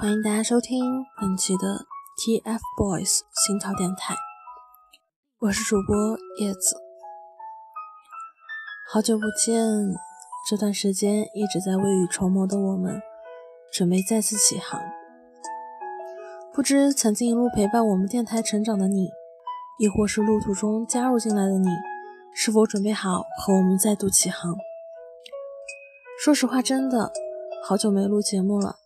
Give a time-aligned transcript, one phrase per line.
[0.00, 1.84] 欢迎大家收听本期的
[2.16, 4.14] TFBOYS 心跳电台，
[5.40, 6.76] 我是主播叶子。
[8.92, 9.60] 好久不见，
[10.48, 13.02] 这段时间一直在未雨绸缪的我们，
[13.72, 14.80] 准备再次起航。
[16.52, 19.10] 不知曾经一路陪伴我们电台成长的你，
[19.80, 21.70] 亦或是路途中加入进来的你，
[22.32, 24.54] 是否准备好和我们再度起航？
[26.22, 27.10] 说实话，真的
[27.64, 28.76] 好久没录节目了。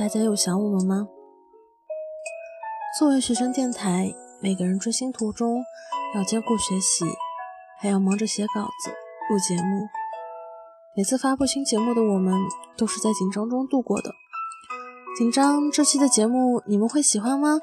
[0.00, 1.06] 大家有想我们吗？
[2.98, 5.62] 作为学生电台，每个人追星途中
[6.14, 7.04] 要兼顾学习，
[7.78, 8.90] 还要忙着写稿子、
[9.28, 9.86] 录节目。
[10.96, 12.34] 每次发布新节目的我们，
[12.78, 14.10] 都是在紧张中度过的。
[15.18, 17.60] 紧张这期的节目你们会喜欢吗？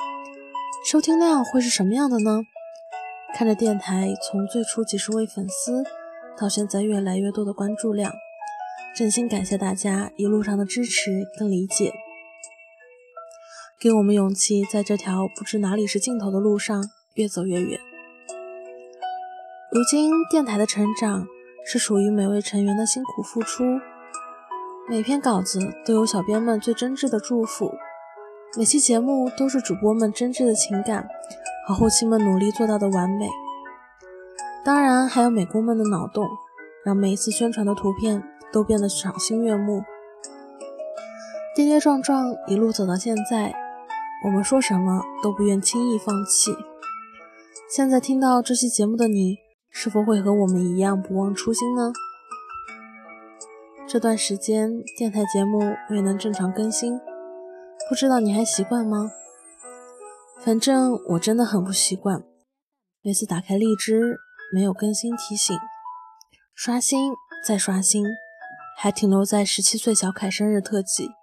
[0.85, 2.41] 收听量会是什么样的呢？
[3.33, 5.83] 看着电台从最初几十位粉丝，
[6.39, 8.13] 到现在越来越多的关注量，
[8.95, 11.91] 真心感谢大家一路上的支持跟理解。
[13.79, 16.83] 给我们勇气，在这条不知哪里是尽头的路上
[17.13, 17.79] 越走越远。
[19.71, 21.27] 如今，电台的成长
[21.63, 23.63] 是属于每位成员的辛苦付出，
[24.89, 27.71] 每篇稿子都有小编们最真挚的祝福，
[28.57, 31.07] 每期节目都是主播们真挚的情感
[31.67, 33.29] 和后期们努力做到的完美。
[34.65, 36.27] 当然，还有美工们的脑洞，
[36.83, 39.83] 让每一次宣传的图片都变得赏心悦目。
[41.55, 43.66] 跌跌撞撞，一路走到现在。
[44.25, 46.55] 我们说什么都不愿轻易放弃。
[47.69, 49.37] 现在听到这期节目的你，
[49.69, 51.91] 是否会和我们一样不忘初心呢？
[53.87, 56.99] 这段时间电台节目未能正常更新，
[57.87, 59.11] 不知道你还习惯吗？
[60.39, 62.23] 反正我真的很不习惯，
[63.01, 64.17] 每次打开荔枝
[64.53, 65.57] 没有更新提醒，
[66.55, 67.13] 刷新
[67.45, 68.05] 再刷新，
[68.77, 71.16] 还停留在十七岁小凯生日特辑。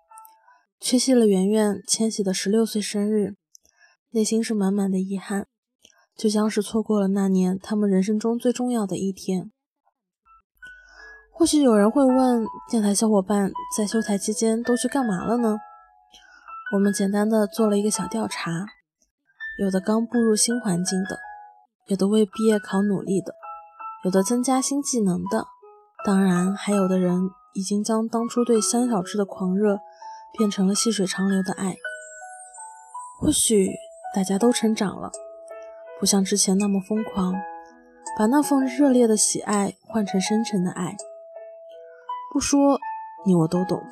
[0.81, 3.37] 缺席了圆圆、千玺的十六岁生日，
[4.11, 5.47] 内心是满满的遗憾，
[6.15, 9.51] 就像是错过了那年他们人生中最重要的一天。
[11.33, 15.57] 或许有人会问，电台小伙伴在休台期间都去干嘛了呢？
[16.75, 18.67] 我们简单的做了一个小调查，
[19.59, 21.19] 有的刚步入新环境的，
[21.87, 23.35] 有的为毕业考努力的，
[24.05, 25.47] 有的增加新技能的，
[26.05, 29.79] 当然还有的人已经将当初对三小只的狂热。
[30.37, 31.77] 变成了细水长流的爱。
[33.21, 33.71] 或许
[34.15, 35.11] 大家都成长了，
[35.99, 37.35] 不像之前那么疯狂，
[38.19, 40.97] 把那份热烈的喜爱换成深沉的爱。
[42.33, 42.79] 不说
[43.25, 43.83] 你我都懂。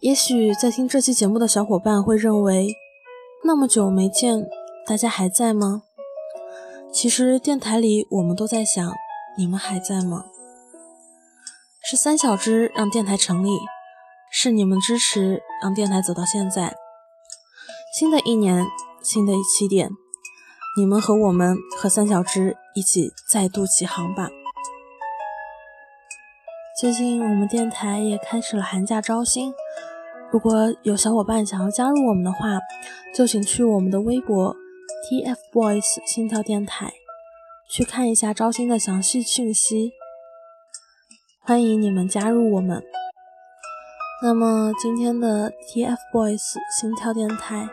[0.00, 2.74] 也许在听这期节目的小伙伴会认为，
[3.44, 4.48] 那么久没见，
[4.86, 5.82] 大家还在吗？
[6.92, 8.92] 其实电台里我们都在想，
[9.36, 10.24] 你们还在吗？
[11.84, 13.50] 是三小只让电台成立。
[14.34, 16.74] 是你们支持让电台走到现在。
[17.94, 18.66] 新的一年，
[19.02, 19.90] 新的起点，
[20.74, 24.30] 你们和我们和三小只一起再度起航吧。
[26.80, 29.52] 最近我们电台也开始了寒假招新，
[30.30, 32.58] 如果有小伙伴想要加入我们的话，
[33.14, 34.56] 就请去我们的微博
[35.10, 36.94] TFBOYS 心跳电台
[37.68, 39.92] 去看一下招新的详细讯息。
[41.42, 42.82] 欢迎你们加入我们。
[44.24, 47.68] 那么今天的 TFBOYS 心跳电台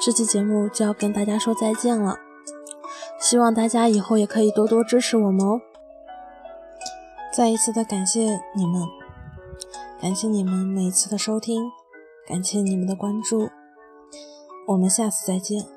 [0.00, 2.16] 这期节目就要跟大家说再见了，
[3.18, 5.60] 希望大家以后也可以多多支持我们哦。
[7.36, 8.82] 再一次的感谢你们，
[10.00, 11.64] 感谢你们每一次的收听，
[12.24, 13.50] 感谢你们的关注，
[14.68, 15.73] 我们下次再见。